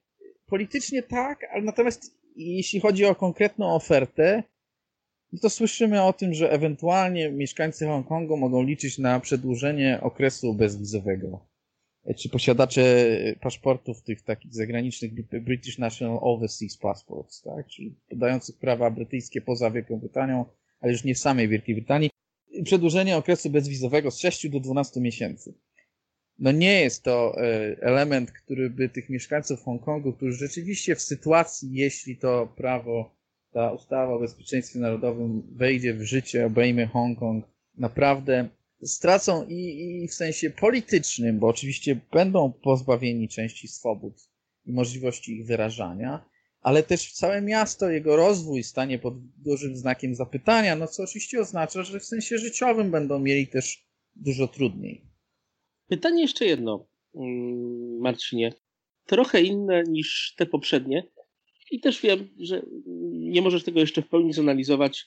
politycznie 0.45 1.03
tak, 1.03 1.47
ale 1.53 1.63
natomiast 1.63 2.17
jeśli 2.35 2.79
chodzi 2.79 3.05
o 3.05 3.15
konkretną 3.15 3.75
ofertę, 3.75 4.43
no 5.33 5.39
to 5.39 5.49
słyszymy 5.49 6.03
o 6.03 6.13
tym, 6.13 6.33
że 6.33 6.51
ewentualnie 6.51 7.31
mieszkańcy 7.31 7.85
Hongkongu 7.85 8.37
mogą 8.37 8.63
liczyć 8.63 8.97
na 8.97 9.19
przedłużenie 9.19 9.99
okresu 10.01 10.53
bezwizowego. 10.53 11.47
Czy 12.15 12.29
posiadacze 12.29 13.07
paszportów 13.41 14.03
tych 14.03 14.21
takich 14.21 14.53
zagranicznych 14.53 15.13
British 15.43 15.77
National 15.77 16.19
Overseas 16.21 16.77
Passports, 16.77 17.41
tak? 17.41 17.67
czyli 17.67 17.95
podających 18.09 18.57
prawa 18.57 18.91
brytyjskie 18.91 19.41
poza 19.41 19.71
Wielką 19.71 19.99
Brytanią, 19.99 20.45
ale 20.79 20.91
już 20.91 21.03
nie 21.03 21.15
w 21.15 21.19
samej 21.19 21.47
Wielkiej 21.47 21.75
Brytanii, 21.75 22.09
przedłużenie 22.63 23.17
okresu 23.17 23.49
bezwizowego 23.49 24.11
z 24.11 24.19
6 24.19 24.49
do 24.49 24.59
12 24.59 25.01
miesięcy. 25.01 25.53
No 26.39 26.51
nie 26.51 26.81
jest 26.81 27.03
to 27.03 27.35
e, 27.37 27.75
element, 27.81 28.31
który 28.31 28.69
by 28.69 28.89
tych 28.89 29.09
mieszkańców 29.09 29.63
Hongkongu, 29.63 30.13
którzy 30.13 30.37
rzeczywiście 30.37 30.95
w 30.95 31.01
sytuacji, 31.01 31.69
jeśli 31.73 32.17
to 32.17 32.53
prawo 32.57 33.16
ta 33.51 33.71
ustawa 33.71 34.13
o 34.13 34.19
bezpieczeństwie 34.19 34.79
narodowym 34.79 35.43
wejdzie 35.55 35.93
w 35.93 36.01
życie, 36.01 36.45
obejmie 36.45 36.87
Hongkong, 36.87 37.45
naprawdę 37.77 38.49
stracą 38.83 39.45
i, 39.47 40.01
i 40.03 40.07
w 40.07 40.13
sensie 40.13 40.49
politycznym, 40.49 41.39
bo 41.39 41.47
oczywiście 41.47 41.99
będą 42.11 42.51
pozbawieni 42.51 43.29
części 43.29 43.67
swobód 43.67 44.13
i 44.65 44.73
możliwości 44.73 45.37
ich 45.37 45.45
wyrażania, 45.45 46.29
ale 46.61 46.83
też 46.83 47.13
całe 47.13 47.41
miasto, 47.41 47.89
jego 47.89 48.15
rozwój 48.15 48.63
stanie 48.63 48.99
pod 48.99 49.13
dużym 49.37 49.77
znakiem 49.77 50.15
zapytania, 50.15 50.75
no 50.75 50.87
co 50.87 51.03
oczywiście 51.03 51.39
oznacza, 51.39 51.83
że 51.83 51.99
w 51.99 52.05
sensie 52.05 52.37
życiowym 52.37 52.91
będą 52.91 53.19
mieli 53.19 53.47
też 53.47 53.87
dużo 54.15 54.47
trudniej. 54.47 55.05
Pytanie 55.87 56.21
jeszcze 56.21 56.45
jedno, 56.45 56.87
mm, 57.15 57.99
Marcinie. 57.99 58.53
Trochę 59.05 59.41
inne 59.41 59.83
niż 59.83 60.35
te 60.37 60.45
poprzednie. 60.45 61.03
I 61.71 61.79
też 61.79 62.01
wiem, 62.01 62.29
że 62.39 62.65
nie 63.11 63.41
możesz 63.41 63.63
tego 63.63 63.79
jeszcze 63.79 64.01
w 64.01 64.09
pełni 64.09 64.33
zanalizować. 64.33 65.05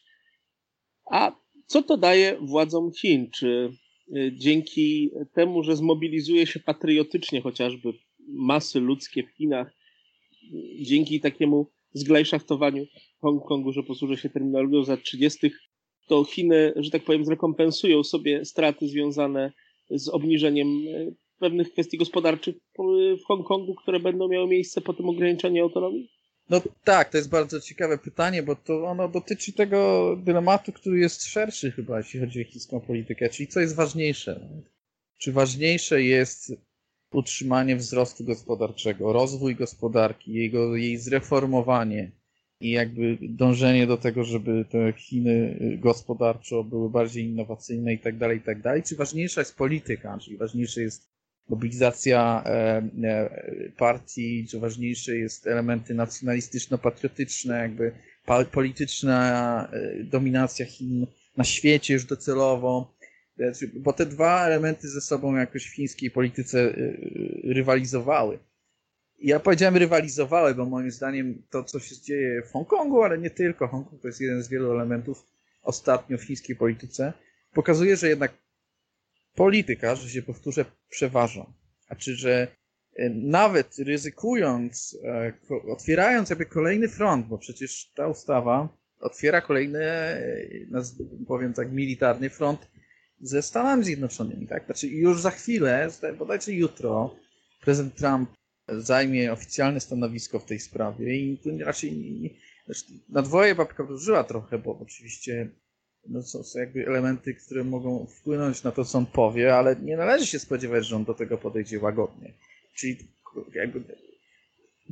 A 1.11 1.37
co 1.67 1.83
to 1.83 1.97
daje 1.97 2.39
władzom 2.41 2.93
Chin? 2.93 3.31
Czy 3.31 3.73
y, 4.17 4.33
dzięki 4.35 5.11
temu, 5.35 5.63
że 5.63 5.77
zmobilizuje 5.77 6.47
się 6.47 6.61
patriotycznie 6.61 7.41
chociażby 7.41 7.93
masy 8.29 8.81
ludzkie 8.81 9.23
w 9.23 9.31
Chinach, 9.31 9.73
dzięki 10.81 11.21
takiemu 11.21 11.71
zglajszachtowaniu 11.93 12.87
Hongkongu, 13.21 13.73
że 13.73 13.83
posłużę 13.83 14.17
się 14.17 14.29
terminologią 14.29 14.85
za 14.85 14.97
30., 14.97 15.51
to 16.07 16.25
Chiny, 16.25 16.73
że 16.77 16.91
tak 16.91 17.05
powiem, 17.05 17.25
zrekompensują 17.25 18.05
sobie 18.05 18.45
straty 18.45 18.89
związane 18.89 19.53
z 19.91 20.09
obniżeniem 20.09 20.69
y, 20.69 21.15
pewnych 21.39 21.73
kwestii 21.73 21.99
gospodarczych 21.99 22.57
w 23.23 23.25
Hongkongu, 23.27 23.75
które 23.75 24.01
będą 24.01 24.29
miały 24.29 24.49
miejsce 24.49 24.81
po 24.81 24.93
tym 24.93 25.09
ograniczeniu 25.09 25.63
autonomii? 25.63 26.20
No 26.51 26.63
tak, 26.85 27.11
to 27.11 27.17
jest 27.17 27.31
bardzo 27.31 27.61
ciekawe 27.61 27.99
pytanie, 27.99 28.43
bo 28.43 28.57
to 28.57 28.85
ono 28.85 29.09
dotyczy 29.09 29.53
tego 29.53 30.17
dylematu, 30.25 30.73
który 30.73 30.99
jest 30.99 31.25
szerszy 31.25 31.73
chyba, 31.73 31.99
jeśli 31.99 32.21
chodzi 32.21 32.43
o 32.43 32.45
chińską 32.45 32.81
politykę, 32.81 33.29
czyli 33.29 33.47
co 33.47 33.61
jest 33.61 33.75
ważniejsze. 33.75 34.49
Czy 35.19 35.33
ważniejsze 35.33 36.03
jest 36.03 36.53
utrzymanie 37.13 37.77
wzrostu 37.77 38.25
gospodarczego, 38.25 39.13
rozwój 39.13 39.57
gospodarki, 39.57 40.33
jego, 40.33 40.77
jej 40.77 40.97
zreformowanie 40.99 42.13
i 42.61 42.71
jakby 42.71 43.19
dążenie 43.21 43.87
do 43.87 43.97
tego, 43.97 44.25
żeby 44.25 44.65
te 44.71 44.93
Chiny 44.93 45.59
gospodarczo 45.79 46.65
były 46.65 46.91
bardziej 46.91 47.25
innowacyjne 47.25 47.93
i 47.93 47.99
tak 47.99 48.19
dalej, 48.19 48.39
i 48.39 48.43
tak 48.43 48.61
dalej, 48.63 48.83
czy 48.83 48.97
ważniejsza 48.97 49.41
jest 49.41 49.57
polityka, 49.57 50.19
czyli 50.19 50.37
ważniejsze 50.37 50.83
jest 50.83 51.20
mobilizacja 51.51 52.43
e, 52.47 52.83
e, 53.05 53.31
partii, 53.77 54.47
co 54.47 54.61
ważniejsze 54.61 55.17
jest 55.17 55.47
elementy 55.47 55.95
nacjonalistyczno-patriotyczne, 55.95 57.63
jakby 57.63 57.93
polityczna 58.53 59.69
e, 59.73 60.05
dominacja 60.05 60.67
Chin 60.67 61.07
na 61.37 61.45
świecie 61.45 61.95
już 61.95 62.05
docelowo, 62.05 62.95
bo 63.75 63.93
te 63.93 64.07
dwa 64.07 64.47
elementy 64.47 64.89
ze 64.89 65.01
sobą 65.01 65.37
jakoś 65.37 65.67
w 65.67 65.75
chińskiej 65.75 66.11
polityce 66.11 66.75
rywalizowały. 67.45 68.39
Ja 69.23 69.41
powiedziałem 69.41 69.77
rywalizowały, 69.77 70.55
bo 70.55 70.67
moim 70.67 70.91
zdaniem 70.91 71.43
to, 71.51 71.65
co 71.65 71.81
się 71.81 72.01
dzieje 72.01 72.43
w 72.43 72.53
Hongkongu, 72.53 73.03
ale 73.03 73.19
nie 73.19 73.31
tylko, 73.31 73.69
Hongkong 73.69 74.03
to 74.03 74.09
jest 74.09 74.21
jeden 74.21 74.43
z 74.43 74.49
wielu 74.49 74.73
elementów 74.73 75.27
ostatnio 75.63 76.19
w 76.19 76.23
chińskiej 76.23 76.57
polityce, 76.57 77.13
pokazuje, 77.53 77.97
że 77.97 78.09
jednak 78.09 78.33
polityka, 79.35 79.95
że 79.95 80.11
się 80.11 80.23
powtórzę, 80.23 80.65
przeważa. 80.89 81.47
A 81.89 81.97
czy, 81.97 82.17
że 82.17 82.49
e, 82.97 83.11
nawet 83.11 83.79
ryzykując, 83.79 84.99
e, 85.05 85.33
otwierając 85.69 86.31
jakby 86.31 86.47
kolejny 86.47 86.89
front, 86.89 87.27
bo 87.27 87.39
przecież 87.39 87.93
ta 87.95 88.09
ustawa 88.09 88.69
otwiera 89.01 89.41
kolejny, 89.41 89.85
e, 89.85 90.49
powiem 91.27 91.53
tak, 91.53 91.73
militarny 91.73 92.31
front 92.31 92.71
ze 93.21 93.43
Stanami 93.43 93.85
Zjednoczonymi, 93.85 94.47
tak? 94.47 94.65
Znaczy 94.65 94.89
już 94.89 95.21
za 95.21 95.31
chwilę, 95.31 95.89
bodajże 96.19 96.53
jutro, 96.53 97.17
prezydent 97.61 97.95
Trump 97.95 98.31
zajmie 98.69 99.33
oficjalne 99.33 99.81
stanowisko 99.81 100.39
w 100.39 100.45
tej 100.45 100.61
sprawie 100.61 101.17
i 101.17 101.39
tu 101.39 101.51
raczej 101.59 101.93
nie, 101.93 102.31
znaczy, 102.67 102.85
na 103.09 103.23
dwoje 103.23 103.55
babka 103.55 103.85
wróżyła 103.85 104.25
trochę, 104.25 104.59
bo 104.59 104.79
oczywiście 104.79 105.51
no, 106.09 106.23
są, 106.23 106.43
są 106.43 106.59
jakby 106.59 106.87
elementy, 106.87 107.35
które 107.35 107.65
mogą 107.65 108.07
wpłynąć 108.07 108.63
na 108.63 108.73
to, 108.73 108.85
co 108.85 108.99
on 108.99 109.07
powie, 109.07 109.57
ale 109.57 109.77
nie 109.77 109.97
należy 109.97 110.27
się 110.27 110.39
spodziewać, 110.39 110.87
że 110.87 110.97
on 110.97 111.05
do 111.05 111.15
tego 111.15 111.39
podejdzie 111.39 111.81
łagodnie. 111.81 112.35
Czyli 112.75 112.97
jakby 113.55 113.85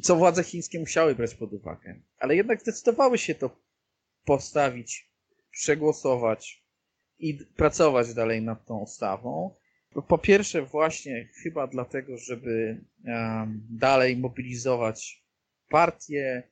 co 0.02 0.16
władze 0.16 0.44
chińskie 0.44 0.80
musiały 0.80 1.14
brać 1.14 1.34
pod 1.34 1.52
uwagę. 1.52 2.00
Ale 2.18 2.36
jednak 2.36 2.60
zdecydowały 2.60 3.18
się 3.18 3.34
to 3.34 3.56
postawić, 4.24 5.10
przegłosować 5.50 6.64
i 7.18 7.34
pracować 7.34 8.14
dalej 8.14 8.42
nad 8.42 8.66
tą 8.66 8.78
ustawą. 8.78 9.54
Po 10.08 10.18
pierwsze, 10.18 10.62
właśnie 10.62 11.28
chyba 11.42 11.66
dlatego, 11.66 12.18
żeby 12.18 12.84
um, 13.04 13.66
dalej 13.70 14.16
mobilizować 14.16 15.24
partię, 15.68 16.42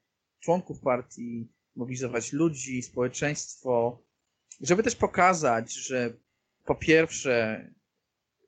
członków 0.40 0.80
partii, 0.80 1.48
mobilizować 1.76 2.32
ludzi, 2.32 2.82
społeczeństwo, 2.82 4.02
żeby 4.60 4.82
też 4.82 4.96
pokazać, 4.96 5.74
że 5.74 6.12
po 6.64 6.74
pierwsze 6.74 7.66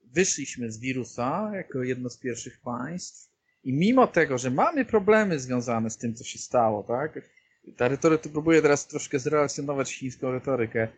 wyszliśmy 0.04 0.72
z 0.72 0.78
wirusa 0.78 1.50
jako 1.54 1.82
jedno 1.82 2.10
z 2.10 2.18
pierwszych 2.18 2.60
państw 2.60 3.30
i 3.64 3.72
mimo 3.72 4.06
tego, 4.06 4.38
że 4.38 4.50
mamy 4.50 4.84
problemy 4.84 5.40
związane 5.40 5.90
z 5.90 5.96
tym, 5.96 6.14
co 6.14 6.24
się 6.24 6.38
stało, 6.38 6.82
tak? 6.82 7.20
Ta 7.76 7.88
retoryka, 7.88 8.28
próbuję 8.32 8.62
teraz 8.62 8.86
troszkę 8.86 9.18
zrelacjonować 9.18 9.94
chińską 9.94 10.32
retorykę. 10.32 10.88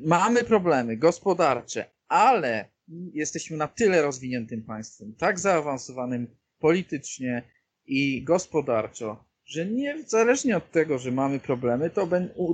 Mamy 0.00 0.44
problemy 0.44 0.96
gospodarcze, 0.96 1.90
ale 2.08 2.68
jesteśmy 3.12 3.56
na 3.56 3.68
tyle 3.68 4.02
rozwiniętym 4.02 4.62
państwem, 4.62 5.14
tak 5.18 5.38
zaawansowanym 5.38 6.26
politycznie 6.58 7.42
i 7.86 8.22
gospodarczo, 8.22 9.24
że 9.44 9.66
niezależnie 9.66 10.56
od 10.56 10.70
tego, 10.70 10.98
że 10.98 11.10
mamy 11.12 11.40
problemy, 11.40 11.90
to 11.90 12.08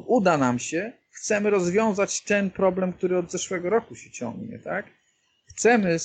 uda 0.07 0.39
nam 0.39 0.59
się, 0.59 0.93
chcemy 1.11 1.51
rozwiązać 1.51 2.21
ten 2.21 2.51
problem, 2.51 2.93
który 2.93 3.19
od 3.19 3.31
zeszłego 3.31 3.71
roku 3.71 3.95
się 3.95 4.11
ciągnie, 4.11 4.59
tak? 4.59 4.87
Chcemy 5.47 5.97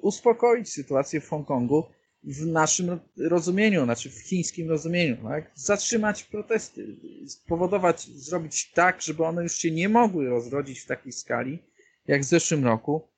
uspokoić 0.00 0.72
sytuację 0.72 1.20
w 1.20 1.28
Hongkongu 1.28 1.84
w 2.24 2.46
naszym 2.46 3.00
rozumieniu, 3.16 3.84
znaczy 3.84 4.10
w 4.10 4.18
chińskim 4.18 4.68
rozumieniu, 4.68 5.16
tak? 5.22 5.50
Zatrzymać 5.54 6.24
protesty, 6.24 6.96
spowodować, 7.28 8.06
zrobić 8.06 8.72
tak, 8.72 9.02
żeby 9.02 9.24
one 9.24 9.42
już 9.42 9.54
się 9.54 9.70
nie 9.70 9.88
mogły 9.88 10.28
rozrodzić 10.28 10.80
w 10.80 10.86
takiej 10.86 11.12
skali, 11.12 11.58
jak 12.06 12.20
w 12.20 12.24
zeszłym 12.24 12.64
roku, 12.64 13.08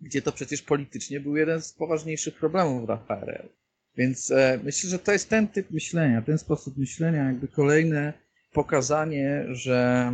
gdzie 0.00 0.22
to 0.22 0.32
przecież 0.32 0.62
politycznie 0.62 1.20
był 1.20 1.36
jeden 1.36 1.62
z 1.62 1.72
poważniejszych 1.72 2.34
problemów 2.34 2.86
dla 2.86 2.96
HRL. 2.96 3.59
Więc 3.96 4.30
e, 4.30 4.60
myślę, 4.64 4.90
że 4.90 4.98
to 4.98 5.12
jest 5.12 5.28
ten 5.28 5.48
typ 5.48 5.70
myślenia, 5.70 6.22
ten 6.22 6.38
sposób 6.38 6.76
myślenia, 6.76 7.24
jakby 7.24 7.48
kolejne 7.48 8.12
pokazanie, 8.52 9.44
że 9.50 10.12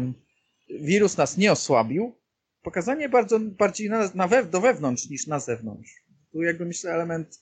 wirus 0.80 1.16
nas 1.16 1.36
nie 1.36 1.52
osłabił, 1.52 2.14
pokazanie 2.62 3.08
bardzo 3.08 3.40
bardziej 3.40 3.90
na, 3.90 4.10
na 4.14 4.42
do 4.42 4.60
wewnątrz 4.60 5.10
niż 5.10 5.26
na 5.26 5.40
zewnątrz. 5.40 6.04
Tu 6.32 6.42
jakby 6.42 6.64
myślę 6.64 6.92
element 6.92 7.40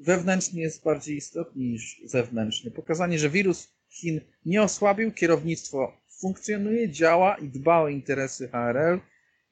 wewnętrzny 0.00 0.60
jest 0.60 0.84
bardziej 0.84 1.16
istotny 1.16 1.64
niż 1.64 2.00
zewnętrzny. 2.04 2.70
Pokazanie, 2.70 3.18
że 3.18 3.30
wirus 3.30 3.68
Chin 3.88 4.20
nie 4.46 4.62
osłabił, 4.62 5.12
kierownictwo 5.12 5.92
funkcjonuje, 6.20 6.90
działa 6.90 7.36
i 7.36 7.48
dba 7.48 7.80
o 7.80 7.88
interesy 7.88 8.48
HRL 8.48 9.00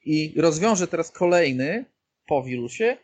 i 0.05 0.33
rozwiąże 0.37 0.87
teraz 0.87 1.11
kolejny 1.11 1.85
po 2.27 2.43
wirusie 2.43 2.97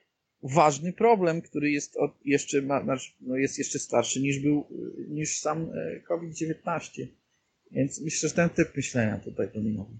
ważny 0.44 0.94
problem, 0.94 1.42
który 1.42 1.72
jest 1.72 1.98
od, 1.98 2.12
jeszcze 2.26 2.62
ma, 2.62 2.84
znaczy, 2.84 3.12
no 3.22 3.36
jest 3.36 3.58
jeszcze 3.58 3.80
starszy 3.80 4.22
niż 4.22 4.40
był 4.40 4.68
niż 5.08 5.40
sam 5.40 5.72
e, 5.74 6.00
COVID-19. 6.00 7.08
Więc 7.72 8.02
myślę, 8.02 8.30
że 8.30 8.36
ten 8.36 8.50
typ 8.50 8.76
myślenia 8.76 9.20
tutaj 9.20 9.48
dominował. 9.54 9.98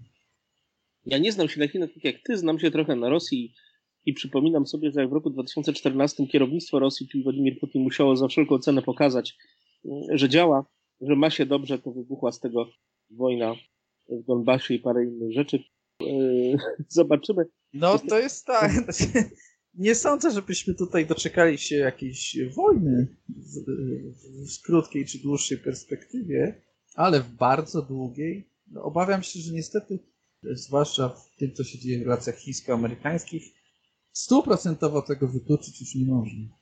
Ja 1.06 1.18
nie 1.18 1.32
znam 1.32 1.48
się 1.48 1.60
na 1.60 1.68
Chinach 1.68 1.90
tak 1.94 2.04
jak 2.04 2.16
ty, 2.26 2.38
znam 2.38 2.58
się 2.58 2.70
trochę 2.70 2.96
na 2.96 3.08
Rosji 3.08 3.54
i 4.06 4.12
przypominam 4.12 4.66
sobie, 4.66 4.90
że 4.90 5.00
jak 5.00 5.10
w 5.10 5.12
roku 5.12 5.30
2014 5.30 6.26
kierownictwo 6.26 6.78
Rosji, 6.78 7.08
czyli 7.08 7.24
Władimir 7.24 7.60
Putin, 7.60 7.82
musiało 7.82 8.16
za 8.16 8.28
wszelką 8.28 8.58
cenę 8.58 8.82
pokazać, 8.82 9.36
że 10.12 10.28
działa, 10.28 10.66
że 11.00 11.16
ma 11.16 11.30
się 11.30 11.46
dobrze, 11.46 11.78
to 11.78 11.92
wybuchła 11.92 12.32
z 12.32 12.40
tego 12.40 12.70
wojna 13.10 13.54
w 14.08 14.24
Donbasie 14.24 14.74
i 14.74 14.78
parę 14.78 15.04
innych 15.04 15.32
rzeczy. 15.32 15.64
Zobaczymy. 16.88 17.44
No 17.72 17.98
to 17.98 18.18
jest 18.18 18.46
tak. 18.46 18.72
Nie 19.74 19.94
sądzę, 19.94 20.30
żebyśmy 20.30 20.74
tutaj 20.74 21.06
doczekali 21.06 21.58
się 21.58 21.76
jakiejś 21.76 22.38
wojny 22.56 23.16
w, 23.28 23.54
w 24.54 24.62
krótkiej 24.62 25.06
czy 25.06 25.18
dłuższej 25.18 25.58
perspektywie, 25.58 26.62
ale 26.94 27.20
w 27.20 27.28
bardzo 27.28 27.82
długiej. 27.82 28.50
No, 28.70 28.82
obawiam 28.82 29.22
się, 29.22 29.40
że 29.40 29.52
niestety, 29.52 29.98
zwłaszcza 30.42 31.08
w 31.08 31.36
tym, 31.38 31.54
co 31.54 31.64
się 31.64 31.78
dzieje 31.78 31.98
w 31.98 32.02
relacjach 32.02 32.36
chińsko-amerykańskich, 32.36 33.42
stuprocentowo 34.12 35.02
tego 35.02 35.28
wykluczyć 35.28 35.80
już 35.80 35.94
nie 35.94 36.06
można. 36.06 36.60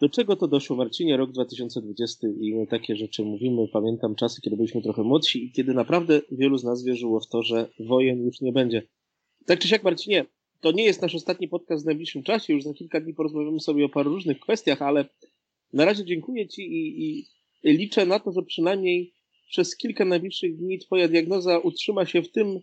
Do 0.00 0.08
czego 0.08 0.36
to 0.36 0.48
doszło, 0.48 0.76
Marcinie? 0.76 1.16
Rok 1.16 1.32
2020 1.32 2.28
i 2.40 2.54
my 2.54 2.66
takie 2.66 2.96
rzeczy 2.96 3.24
mówimy. 3.24 3.68
Pamiętam 3.72 4.14
czasy, 4.14 4.40
kiedy 4.40 4.56
byliśmy 4.56 4.82
trochę 4.82 5.02
młodsi 5.02 5.44
i 5.44 5.52
kiedy 5.52 5.74
naprawdę 5.74 6.20
wielu 6.32 6.58
z 6.58 6.64
nas 6.64 6.84
wierzyło 6.84 7.20
w 7.20 7.28
to, 7.28 7.42
że 7.42 7.68
wojen 7.80 8.24
już 8.24 8.40
nie 8.40 8.52
będzie. 8.52 8.82
Tak 9.46 9.58
czy 9.58 9.68
siak, 9.68 9.82
Marcinie, 9.84 10.26
to 10.60 10.72
nie 10.72 10.84
jest 10.84 11.02
nasz 11.02 11.14
ostatni 11.14 11.48
podcast 11.48 11.82
w 11.82 11.86
najbliższym 11.86 12.22
czasie. 12.22 12.52
Już 12.52 12.64
za 12.64 12.74
kilka 12.74 13.00
dni 13.00 13.14
porozmawiamy 13.14 13.60
sobie 13.60 13.84
o 13.84 13.88
paru 13.88 14.10
różnych 14.10 14.40
kwestiach, 14.40 14.82
ale 14.82 15.08
na 15.72 15.84
razie 15.84 16.04
dziękuję 16.04 16.48
Ci 16.48 16.62
i, 16.62 17.00
i 17.08 17.26
liczę 17.64 18.06
na 18.06 18.20
to, 18.20 18.32
że 18.32 18.42
przynajmniej 18.42 19.12
przez 19.50 19.76
kilka 19.76 20.04
najbliższych 20.04 20.56
dni 20.56 20.78
Twoja 20.78 21.08
diagnoza 21.08 21.58
utrzyma 21.58 22.06
się 22.06 22.22
w 22.22 22.32
tym 22.32 22.60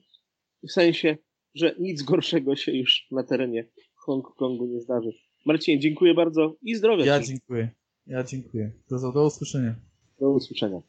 sensie, 0.70 1.18
że 1.56 1.76
nic 1.80 2.02
gorszego 2.02 2.56
się 2.56 2.72
już 2.72 3.08
na 3.12 3.24
terenie 3.24 3.68
Hongkongu 3.96 4.66
nie 4.66 4.82
zdarzy. 4.82 5.14
Marcin, 5.46 5.82
dziękuję 5.82 6.14
bardzo 6.14 6.56
i 6.62 6.76
zdrowia. 6.76 7.06
Ja 7.06 7.20
dziękuję. 7.20 7.70
Ja 8.08 8.24
dziękuję. 8.24 8.72
Do, 8.90 9.12
do 9.12 9.26
usłyszenia. 9.26 9.76
Do 10.20 10.30
usłyszenia. 10.30 10.82